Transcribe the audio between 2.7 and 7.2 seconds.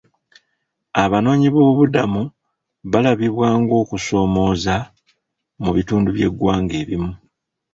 balabibwa ng'okusoomooza mu bitundu by'eggwanga ebimu.